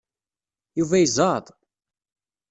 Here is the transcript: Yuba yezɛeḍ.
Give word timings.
Yuba 0.79 0.95
yezɛeḍ. 0.99 1.45